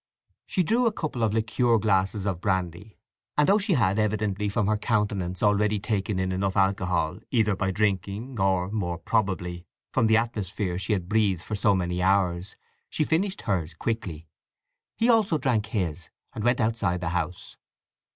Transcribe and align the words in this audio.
She 0.47 0.63
drew 0.63 0.87
a 0.87 0.91
couple 0.91 1.21
of 1.21 1.31
liqueur 1.31 1.77
glasses 1.77 2.25
of 2.25 2.41
brandy; 2.41 2.97
and 3.37 3.47
though 3.47 3.59
she 3.59 3.73
had 3.73 3.99
evidently, 3.99 4.49
from 4.49 4.65
her 4.65 4.75
countenance, 4.75 5.43
already 5.43 5.79
taken 5.79 6.17
in 6.17 6.31
enough 6.31 6.57
alcohol 6.57 7.19
either 7.29 7.55
by 7.55 7.69
drinking 7.69 8.39
or, 8.39 8.71
more 8.71 8.97
probably, 8.97 9.67
from 9.93 10.07
the 10.07 10.17
atmosphere 10.17 10.79
she 10.79 10.93
had 10.93 11.07
breathed 11.07 11.43
for 11.43 11.53
so 11.53 11.75
many 11.75 12.01
hours, 12.01 12.55
she 12.89 13.03
finished 13.03 13.43
hers 13.43 13.75
quickly. 13.75 14.27
He 14.97 15.07
also 15.07 15.37
drank 15.37 15.67
his, 15.67 16.09
and 16.33 16.43
went 16.43 16.59
outside 16.59 16.99
the 16.99 17.09
house. 17.09 17.57